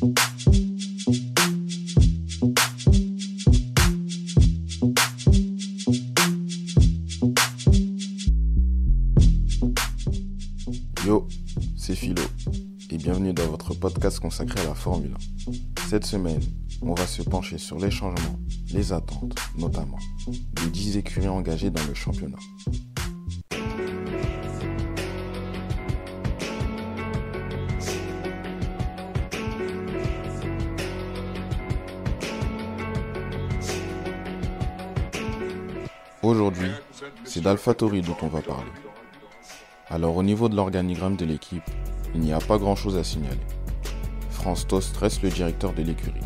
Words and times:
Yo, 0.00 0.08
c'est 11.76 11.96
Philo 11.96 12.22
et 12.90 12.96
bienvenue 12.96 13.32
dans 13.32 13.46
votre 13.46 13.74
podcast 13.74 14.20
consacré 14.20 14.60
à 14.60 14.64
la 14.64 14.74
Formule 14.74 15.14
1. 15.48 15.52
Cette 15.88 16.04
semaine, 16.04 16.42
on 16.82 16.94
va 16.94 17.06
se 17.06 17.22
pencher 17.22 17.58
sur 17.58 17.78
les 17.78 17.90
changements, 17.90 18.38
les 18.72 18.92
attentes 18.92 19.36
notamment, 19.56 19.98
des 20.28 20.70
10 20.70 20.98
écuries 20.98 21.28
engagées 21.28 21.70
dans 21.70 21.84
le 21.86 21.94
championnat. 21.94 22.38
Aujourd'hui, 36.24 36.70
c'est 37.22 37.42
d'AlphaTauri 37.42 38.02
dont 38.02 38.16
on 38.22 38.26
va 38.26 38.42
parler. 38.42 38.72
Alors 39.88 40.16
au 40.16 40.24
niveau 40.24 40.48
de 40.48 40.56
l'organigramme 40.56 41.14
de 41.14 41.24
l'équipe, 41.24 41.62
il 42.12 42.20
n'y 42.20 42.32
a 42.32 42.40
pas 42.40 42.58
grand-chose 42.58 42.96
à 42.96 43.04
signaler. 43.04 43.38
France 44.30 44.66
Tost 44.66 44.96
reste 44.96 45.22
le 45.22 45.28
directeur 45.28 45.72
de 45.72 45.82
l'écurie. 45.82 46.20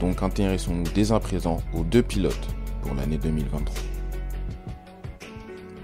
Donc 0.00 0.24
intéressons-nous 0.24 0.90
dès 0.94 1.12
à 1.12 1.20
présent 1.20 1.62
aux 1.72 1.84
deux 1.84 2.02
pilotes 2.02 2.48
pour 2.82 2.94
l'année 2.96 3.18
2023. 3.18 3.72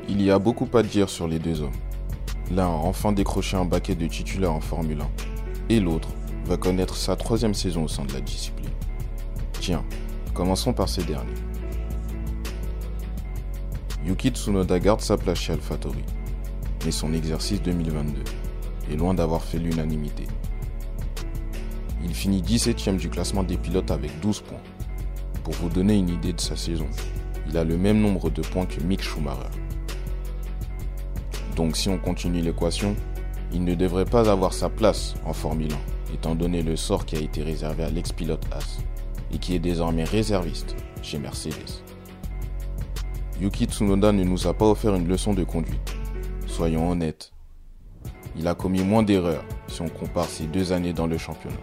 Il 0.08 0.20
y 0.20 0.32
a 0.32 0.40
beaucoup 0.40 0.68
à 0.76 0.82
dire 0.82 1.08
sur 1.08 1.28
les 1.28 1.38
deux 1.38 1.62
hommes. 1.62 1.70
L'un 2.50 2.66
a 2.66 2.68
enfin 2.68 3.12
décroché 3.12 3.56
un 3.56 3.64
baquet 3.64 3.94
de 3.94 4.08
titulaire 4.08 4.52
en 4.52 4.60
Formule 4.60 5.02
1 5.02 5.06
et 5.68 5.78
l'autre 5.78 6.08
va 6.46 6.56
connaître 6.56 6.96
sa 6.96 7.14
troisième 7.14 7.54
saison 7.54 7.84
au 7.84 7.88
sein 7.88 8.04
de 8.04 8.12
la 8.12 8.20
discipline. 8.20 8.70
Tiens, 9.60 9.84
commençons 10.34 10.72
par 10.72 10.88
ces 10.88 11.04
derniers. 11.04 11.47
Yuki 14.08 14.30
Tsunoda 14.30 14.78
garde 14.78 15.02
sa 15.02 15.18
place 15.18 15.38
chez 15.38 15.52
AlphaTauri, 15.52 16.02
mais 16.86 16.90
son 16.90 17.12
exercice 17.12 17.60
2022 17.60 18.22
est 18.90 18.96
loin 18.96 19.12
d'avoir 19.12 19.44
fait 19.44 19.58
l'unanimité. 19.58 20.26
Il 22.02 22.14
finit 22.14 22.40
17ème 22.40 22.96
du 22.96 23.10
classement 23.10 23.42
des 23.42 23.58
pilotes 23.58 23.90
avec 23.90 24.18
12 24.20 24.40
points. 24.40 24.62
Pour 25.44 25.52
vous 25.56 25.68
donner 25.68 25.94
une 25.96 26.08
idée 26.08 26.32
de 26.32 26.40
sa 26.40 26.56
saison, 26.56 26.86
il 27.50 27.58
a 27.58 27.64
le 27.64 27.76
même 27.76 28.00
nombre 28.00 28.30
de 28.30 28.40
points 28.40 28.64
que 28.64 28.80
Mick 28.82 29.02
Schumacher. 29.02 29.50
Donc 31.54 31.76
si 31.76 31.90
on 31.90 31.98
continue 31.98 32.40
l'équation, 32.40 32.96
il 33.52 33.62
ne 33.62 33.74
devrait 33.74 34.06
pas 34.06 34.30
avoir 34.30 34.54
sa 34.54 34.70
place 34.70 35.16
en 35.26 35.34
Formule 35.34 35.74
1, 36.10 36.14
étant 36.14 36.34
donné 36.34 36.62
le 36.62 36.76
sort 36.76 37.04
qui 37.04 37.16
a 37.16 37.20
été 37.20 37.42
réservé 37.42 37.84
à 37.84 37.90
l'ex-pilote 37.90 38.46
As, 38.52 38.78
et 39.34 39.38
qui 39.38 39.54
est 39.54 39.58
désormais 39.58 40.04
réserviste 40.04 40.76
chez 41.02 41.18
Mercedes. 41.18 41.82
Yuki 43.40 43.66
Tsunoda 43.66 44.10
ne 44.10 44.24
nous 44.24 44.48
a 44.48 44.54
pas 44.54 44.66
offert 44.66 44.96
une 44.96 45.06
leçon 45.06 45.32
de 45.32 45.44
conduite. 45.44 45.94
Soyons 46.46 46.90
honnêtes, 46.90 47.32
il 48.36 48.48
a 48.48 48.54
commis 48.54 48.82
moins 48.82 49.04
d'erreurs 49.04 49.44
si 49.68 49.80
on 49.80 49.88
compare 49.88 50.24
ses 50.24 50.44
deux 50.46 50.72
années 50.72 50.92
dans 50.92 51.06
le 51.06 51.18
championnat. 51.18 51.56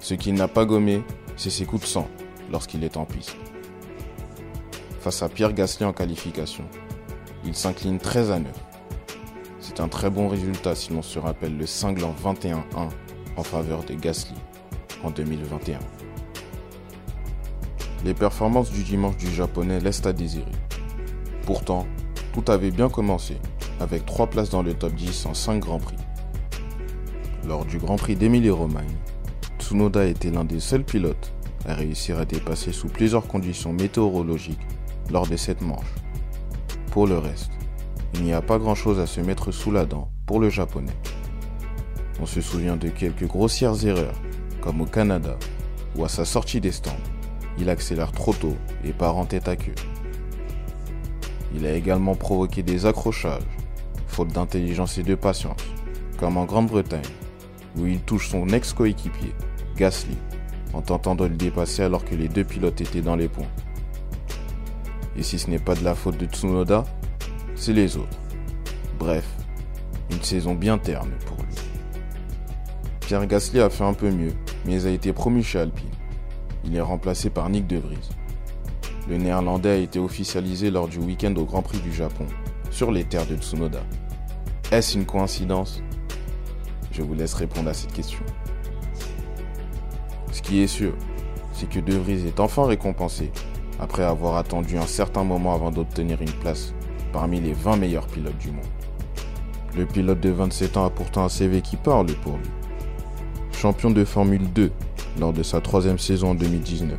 Ce 0.00 0.12
qu'il 0.12 0.34
n'a 0.34 0.48
pas 0.48 0.66
gommé, 0.66 1.02
c'est 1.36 1.50
ses 1.50 1.64
coups 1.64 1.82
de 1.82 1.86
sang 1.86 2.08
lorsqu'il 2.52 2.84
est 2.84 2.98
en 2.98 3.06
piste. 3.06 3.36
Face 5.00 5.22
à 5.22 5.30
Pierre 5.30 5.54
Gasly 5.54 5.86
en 5.86 5.94
qualification, 5.94 6.64
il 7.44 7.54
s'incline 7.54 7.98
13 7.98 8.30
à 8.30 8.38
9. 8.38 8.52
C'est 9.60 9.80
un 9.80 9.88
très 9.88 10.10
bon 10.10 10.28
résultat 10.28 10.74
si 10.74 10.92
l'on 10.92 11.02
se 11.02 11.18
rappelle 11.18 11.56
le 11.56 11.64
cinglant 11.64 12.14
21-1 12.22 12.60
en 13.36 13.42
faveur 13.42 13.82
de 13.84 13.94
Gasly 13.94 14.36
en 15.02 15.10
2021. 15.10 15.78
Les 18.06 18.14
performances 18.14 18.70
du 18.70 18.84
dimanche 18.84 19.16
du 19.16 19.28
japonais 19.28 19.80
laissent 19.80 20.06
à 20.06 20.12
désirer. 20.12 20.44
Pourtant, 21.44 21.88
tout 22.32 22.44
avait 22.52 22.70
bien 22.70 22.88
commencé 22.88 23.36
avec 23.80 24.06
3 24.06 24.28
places 24.28 24.50
dans 24.50 24.62
le 24.62 24.74
top 24.74 24.94
10 24.94 25.26
en 25.26 25.34
5 25.34 25.58
Grands 25.58 25.80
Prix. 25.80 25.96
Lors 27.48 27.64
du 27.64 27.78
Grand 27.78 27.96
Prix 27.96 28.14
d'Émilie-Romagne, 28.14 28.94
Tsunoda 29.58 30.04
était 30.04 30.30
l'un 30.30 30.44
des 30.44 30.60
seuls 30.60 30.84
pilotes 30.84 31.32
à 31.66 31.74
réussir 31.74 32.20
à 32.20 32.24
dépasser 32.24 32.70
sous 32.70 32.86
plusieurs 32.86 33.26
conditions 33.26 33.72
météorologiques 33.72 34.64
lors 35.10 35.26
de 35.26 35.36
cette 35.36 35.60
manche. 35.60 35.92
Pour 36.92 37.08
le 37.08 37.18
reste, 37.18 37.50
il 38.14 38.22
n'y 38.22 38.34
a 38.34 38.40
pas 38.40 38.60
grand-chose 38.60 39.00
à 39.00 39.06
se 39.06 39.20
mettre 39.20 39.50
sous 39.50 39.72
la 39.72 39.84
dent 39.84 40.12
pour 40.26 40.38
le 40.38 40.48
japonais. 40.48 40.96
On 42.20 42.26
se 42.26 42.40
souvient 42.40 42.76
de 42.76 42.88
quelques 42.88 43.26
grossières 43.26 43.84
erreurs, 43.84 44.22
comme 44.60 44.80
au 44.80 44.86
Canada, 44.86 45.36
où 45.96 46.04
à 46.04 46.08
sa 46.08 46.24
sortie 46.24 46.60
des 46.60 46.70
stands, 46.70 46.92
il 47.58 47.70
accélère 47.70 48.12
trop 48.12 48.32
tôt 48.32 48.56
et 48.84 48.92
part 48.92 49.16
en 49.16 49.24
tête 49.24 49.48
à 49.48 49.56
queue. 49.56 49.74
Il 51.54 51.66
a 51.66 51.72
également 51.72 52.14
provoqué 52.14 52.62
des 52.62 52.86
accrochages, 52.86 53.42
faute 54.06 54.28
d'intelligence 54.28 54.98
et 54.98 55.02
de 55.02 55.14
patience, 55.14 55.60
comme 56.18 56.36
en 56.36 56.44
Grande-Bretagne, 56.44 57.02
où 57.76 57.86
il 57.86 58.00
touche 58.00 58.28
son 58.28 58.48
ex-coéquipier, 58.48 59.34
Gasly, 59.76 60.16
en 60.72 60.82
tentant 60.82 61.14
de 61.14 61.24
le 61.24 61.36
dépasser 61.36 61.82
alors 61.82 62.04
que 62.04 62.14
les 62.14 62.28
deux 62.28 62.44
pilotes 62.44 62.80
étaient 62.80 63.00
dans 63.00 63.16
les 63.16 63.28
points. 63.28 63.50
Et 65.16 65.22
si 65.22 65.38
ce 65.38 65.48
n'est 65.48 65.58
pas 65.58 65.74
de 65.74 65.84
la 65.84 65.94
faute 65.94 66.18
de 66.18 66.26
Tsunoda, 66.26 66.84
c'est 67.54 67.72
les 67.72 67.96
autres. 67.96 68.18
Bref, 68.98 69.24
une 70.10 70.22
saison 70.22 70.54
bien 70.54 70.78
terne 70.78 71.10
pour 71.26 71.38
lui. 71.38 71.54
Pierre 73.00 73.26
Gasly 73.26 73.60
a 73.60 73.70
fait 73.70 73.84
un 73.84 73.94
peu 73.94 74.10
mieux, 74.10 74.32
mais 74.66 74.84
a 74.84 74.90
été 74.90 75.12
promu 75.12 75.42
chez 75.42 75.60
Alpine. 75.60 75.88
Il 76.64 76.76
est 76.76 76.80
remplacé 76.80 77.30
par 77.30 77.48
Nick 77.48 77.66
De 77.66 77.76
Vries. 77.76 78.10
Le 79.08 79.18
néerlandais 79.18 79.70
a 79.70 79.76
été 79.76 79.98
officialisé 79.98 80.70
lors 80.70 80.88
du 80.88 80.98
week-end 80.98 81.34
au 81.36 81.44
Grand 81.44 81.62
Prix 81.62 81.78
du 81.78 81.92
Japon, 81.92 82.26
sur 82.70 82.90
les 82.90 83.04
terres 83.04 83.26
de 83.26 83.36
Tsunoda. 83.36 83.82
Est-ce 84.72 84.98
une 84.98 85.06
coïncidence? 85.06 85.82
Je 86.90 87.02
vous 87.02 87.14
laisse 87.14 87.34
répondre 87.34 87.68
à 87.68 87.74
cette 87.74 87.92
question. 87.92 88.20
Ce 90.32 90.42
qui 90.42 90.60
est 90.60 90.66
sûr, 90.66 90.94
c'est 91.52 91.68
que 91.68 91.78
De 91.78 91.94
Vries 91.96 92.26
est 92.26 92.40
enfin 92.40 92.66
récompensé 92.66 93.30
après 93.78 94.04
avoir 94.04 94.36
attendu 94.36 94.76
un 94.78 94.86
certain 94.86 95.24
moment 95.24 95.54
avant 95.54 95.70
d'obtenir 95.70 96.20
une 96.20 96.32
place 96.32 96.74
parmi 97.12 97.40
les 97.40 97.52
20 97.52 97.76
meilleurs 97.76 98.06
pilotes 98.06 98.38
du 98.38 98.50
monde. 98.50 98.64
Le 99.76 99.86
pilote 99.86 100.20
de 100.20 100.30
27 100.30 100.76
ans 100.78 100.86
a 100.86 100.90
pourtant 100.90 101.24
un 101.24 101.28
CV 101.28 101.60
qui 101.60 101.76
parle 101.76 102.06
pour 102.22 102.38
lui. 102.38 102.48
Champion 103.52 103.90
de 103.90 104.04
Formule 104.04 104.52
2 104.52 104.72
lors 105.18 105.32
de 105.32 105.42
sa 105.42 105.60
troisième 105.60 105.98
saison 105.98 106.30
en 106.30 106.34
2019. 106.34 106.98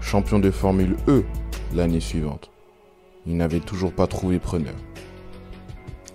Champion 0.00 0.38
de 0.38 0.50
Formule 0.50 0.96
E 1.08 1.24
l'année 1.74 2.00
suivante. 2.00 2.50
Il 3.26 3.36
n'avait 3.36 3.60
toujours 3.60 3.92
pas 3.92 4.06
trouvé 4.06 4.38
preneur. 4.38 4.74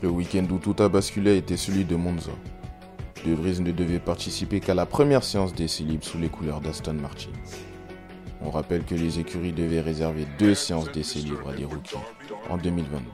Le 0.02 0.09
week-end 0.09 0.46
où 0.52 0.58
tout 0.58 0.81
a 0.81 0.88
basculé 0.88 1.38
était 1.38 1.58
celui 1.58 1.84
de 1.84 1.96
Monza. 1.96 2.31
De 3.25 3.34
Vries 3.34 3.59
ne 3.59 3.72
devait 3.72 4.00
participer 4.00 4.62
qu'à 4.62 4.74
la 4.74 4.85
première 4.85 5.24
séance 5.24 5.53
d'essai 5.53 5.84
libre 5.84 6.06
sous 6.06 6.18
les 6.18 6.29
couleurs 6.29 6.62
d'Aston 6.62 6.94
Martin. 6.94 7.31
On 8.41 8.50
rappelle 8.50 8.85
que 8.85 8.96
les 8.96 9.19
écuries 9.19 9.52
devaient 9.52 9.81
réserver 9.81 10.25
deux 10.38 10.56
séances 10.56 10.91
d'essai 10.91 11.19
libre 11.19 11.50
à 11.50 11.53
des 11.53 11.66
rookies 11.66 11.97
en 12.50 12.58
2022. 12.58 13.06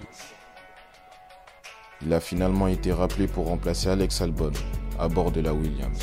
Il 2.06 2.14
a 2.14 2.20
finalement 2.20 2.68
été 2.68 2.92
rappelé 2.92 3.26
pour 3.26 3.48
remplacer 3.48 3.90
Alex 3.90 4.22
Albon 4.22 4.52
à 5.00 5.08
bord 5.08 5.32
de 5.32 5.42
la 5.42 5.54
Williams, 5.54 5.98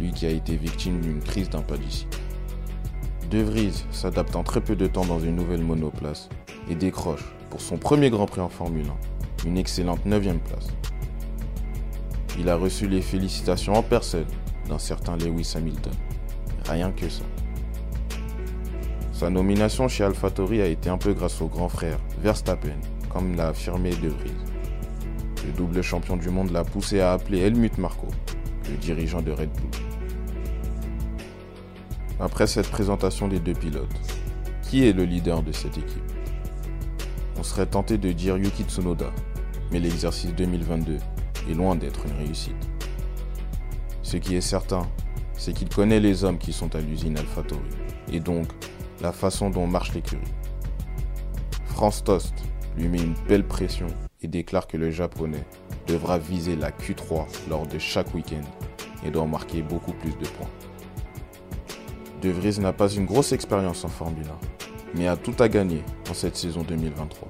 lui 0.00 0.12
qui 0.12 0.26
a 0.26 0.30
été 0.30 0.56
victime 0.56 1.00
d'une 1.00 1.20
crise 1.20 1.50
d'impadicie. 1.50 2.06
De 3.30 3.40
Vries 3.40 3.84
s'adapte 3.90 4.36
en 4.36 4.42
très 4.42 4.60
peu 4.60 4.76
de 4.76 4.86
temps 4.86 5.04
dans 5.04 5.18
une 5.18 5.36
nouvelle 5.36 5.62
monoplace 5.62 6.28
et 6.70 6.74
décroche, 6.74 7.24
pour 7.50 7.60
son 7.60 7.76
premier 7.76 8.10
Grand 8.10 8.26
Prix 8.26 8.40
en 8.40 8.48
Formule 8.48 8.86
1, 9.44 9.48
une 9.48 9.58
excellente 9.58 10.04
9 10.06 10.22
place. 10.44 10.68
Il 12.38 12.48
a 12.48 12.56
reçu 12.56 12.86
les 12.86 13.00
félicitations 13.00 13.74
en 13.74 13.82
personne 13.82 14.26
d'un 14.68 14.78
certain 14.78 15.16
Lewis 15.16 15.54
Hamilton. 15.56 15.92
Rien 16.68 16.92
que 16.92 17.08
ça. 17.08 17.22
Sa 19.12 19.30
nomination 19.30 19.88
chez 19.88 20.04
AlphaTauri 20.04 20.60
a 20.60 20.66
été 20.66 20.90
un 20.90 20.98
peu 20.98 21.14
grâce 21.14 21.40
au 21.40 21.46
grand 21.46 21.68
frère 21.68 21.98
Verstappen, 22.20 22.76
comme 23.08 23.34
l'a 23.34 23.48
affirmé 23.48 23.90
De 23.90 24.08
Vries. 24.08 24.30
Le 25.46 25.52
double 25.52 25.82
champion 25.82 26.16
du 26.16 26.28
monde 26.28 26.50
l'a 26.50 26.64
poussé 26.64 27.00
à 27.00 27.12
appeler 27.12 27.40
Helmut 27.40 27.78
Marko, 27.78 28.08
le 28.68 28.76
dirigeant 28.76 29.22
de 29.22 29.30
Red 29.30 29.50
Bull. 29.52 29.85
Après 32.18 32.46
cette 32.46 32.70
présentation 32.70 33.28
des 33.28 33.38
deux 33.38 33.52
pilotes, 33.52 34.00
qui 34.62 34.86
est 34.86 34.94
le 34.94 35.04
leader 35.04 35.42
de 35.42 35.52
cette 35.52 35.76
équipe? 35.76 36.12
On 37.38 37.42
serait 37.42 37.66
tenté 37.66 37.98
de 37.98 38.10
dire 38.10 38.38
Yuki 38.38 38.62
Tsunoda, 38.62 39.12
mais 39.70 39.80
l'exercice 39.80 40.34
2022 40.34 40.96
est 41.50 41.54
loin 41.54 41.76
d'être 41.76 42.06
une 42.06 42.16
réussite. 42.24 42.56
Ce 44.02 44.16
qui 44.16 44.34
est 44.34 44.40
certain, 44.40 44.88
c'est 45.34 45.52
qu'il 45.52 45.68
connaît 45.68 46.00
les 46.00 46.24
hommes 46.24 46.38
qui 46.38 46.54
sont 46.54 46.74
à 46.74 46.80
l'usine 46.80 47.18
AlphaTauri, 47.18 47.60
et 48.10 48.20
donc 48.20 48.46
la 49.02 49.12
façon 49.12 49.50
dont 49.50 49.66
marche 49.66 49.92
l'écurie. 49.92 50.22
France 51.66 52.02
Tost, 52.02 52.32
lui 52.78 52.88
met 52.88 53.02
une 53.02 53.14
belle 53.28 53.46
pression 53.46 53.88
et 54.22 54.28
déclare 54.28 54.66
que 54.66 54.78
le 54.78 54.90
japonais 54.90 55.44
devra 55.86 56.18
viser 56.18 56.56
la 56.56 56.70
Q3 56.70 57.26
lors 57.50 57.66
de 57.66 57.78
chaque 57.78 58.14
week-end 58.14 58.40
et 59.04 59.10
doit 59.10 59.26
marquer 59.26 59.60
beaucoup 59.60 59.92
plus 59.92 60.12
de 60.12 60.26
points. 60.28 60.48
De 62.22 62.30
Vries 62.30 62.58
n'a 62.60 62.72
pas 62.72 62.88
une 62.88 63.04
grosse 63.04 63.32
expérience 63.32 63.84
en 63.84 63.88
Formule 63.88 64.26
1, 64.94 64.98
mais 64.98 65.06
a 65.06 65.16
tout 65.16 65.34
à 65.38 65.48
gagner 65.48 65.82
en 66.10 66.14
cette 66.14 66.36
saison 66.36 66.62
2023. 66.62 67.28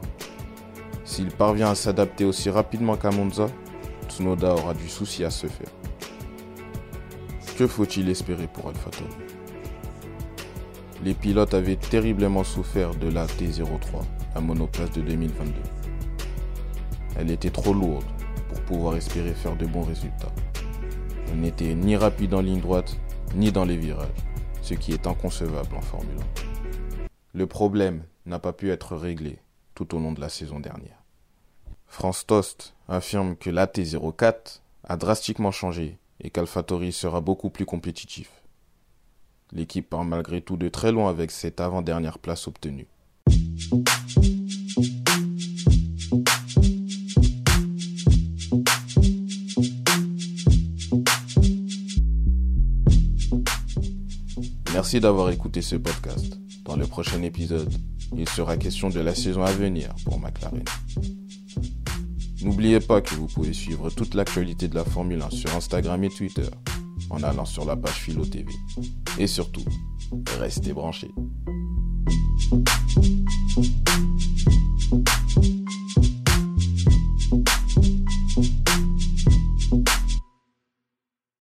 S'il 1.05 1.29
parvient 1.29 1.71
à 1.71 1.75
s'adapter 1.75 2.25
aussi 2.25 2.51
rapidement 2.51 2.97
qu'à 2.97 3.11
Monza, 3.11 3.49
Tsunoda 4.09 4.55
aura 4.55 4.75
du 4.75 4.89
souci 4.89 5.25
à 5.25 5.31
se 5.31 5.49
faire. 5.49 5.71
Que 7.59 7.67
faut-il 7.67 8.09
espérer 8.11 8.47
pour 8.47 8.69
AlphaTauri 8.69 9.11
Les 11.03 11.15
pilotes 11.15 11.55
avaient 11.55 11.77
terriblement 11.77 12.45
souffert 12.45 12.95
de 12.95 13.09
la 13.09 13.27
T03, 13.27 13.65
la 14.35 14.41
monoplace 14.41 14.93
de 14.93 15.01
2022. 15.01 15.53
Elle 17.19 17.31
était 17.31 17.51
trop 17.51 17.73
lourde 17.73 18.05
pour 18.49 18.61
pouvoir 18.63 18.97
espérer 18.97 19.33
faire 19.33 19.57
de 19.57 19.67
bons 19.67 19.85
résultats. 19.85 20.33
Elle 21.33 21.41
n'était 21.41 21.75
ni 21.75 21.97
rapide 21.97 22.35
en 22.35 22.41
ligne 22.41 22.61
droite, 22.61 22.97
ni 23.35 23.51
dans 23.51 23.65
les 23.65 23.77
virages, 23.77 24.26
ce 24.67 24.75
qui 24.75 24.93
est 24.93 25.07
inconcevable 25.07 25.77
en 25.77 25.81
Formule 25.81 26.19
1. 26.19 27.07
Le 27.35 27.47
problème 27.47 28.03
n'a 28.25 28.41
pas 28.41 28.53
pu 28.53 28.73
être 28.73 28.97
réglé 28.97 29.39
tout 29.77 29.95
au 29.95 30.01
long 30.01 30.11
de 30.11 30.21
la 30.21 30.29
saison 30.29 30.59
dernière. 30.59 31.05
France 31.87 32.27
Tost 32.27 32.75
affirme 32.89 33.37
que 33.37 33.49
la 33.49 33.69
T04 33.69 34.63
a 34.83 34.97
drastiquement 34.97 35.53
changé 35.53 35.99
et 36.21 36.31
qu'AlphaTauri 36.31 36.91
sera 36.91 37.21
beaucoup 37.21 37.49
plus 37.49 37.65
compétitif. 37.65 38.29
L'équipe 39.53 39.89
part 39.89 40.05
malgré 40.05 40.41
tout 40.41 40.57
de 40.57 40.69
très 40.69 40.91
loin 40.91 41.11
avec 41.11 41.31
cette 41.31 41.61
avant-dernière 41.61 42.19
place 42.19 42.49
obtenue. 42.49 42.89
Merci 54.87 55.01
d'avoir 55.01 55.31
écouté 55.31 55.63
ce 55.63 55.75
podcast. 55.75 56.39
Dans 56.65 56.77
le 56.77 56.87
prochain 56.87 57.21
épisode, 57.23 57.75
il 58.17 58.29
sera 58.29 58.57
question 58.57 58.89
de 58.89 59.01
la 59.01 59.17
saison 59.17 59.43
à 59.43 59.51
venir 59.51 59.93
pour 60.05 60.21
McLaren. 60.21 60.63
N'oubliez 62.41 62.79
pas 62.79 63.01
que 63.01 63.17
vous 63.17 63.27
pouvez 63.27 63.53
suivre 63.53 63.91
toute 63.91 64.15
l'actualité 64.15 64.69
de 64.69 64.77
la 64.77 64.85
Formule 64.85 65.21
1 65.23 65.31
sur 65.31 65.53
Instagram 65.57 66.05
et 66.05 66.09
Twitter 66.09 66.47
en 67.11 67.21
allant 67.25 67.45
sur 67.45 67.65
la 67.65 67.75
page 67.75 67.95
Philo 67.95 68.25
TV. 68.25 68.47
Et 69.19 69.27
surtout, 69.27 69.65
restez 70.39 70.73
branchés. 70.73 71.11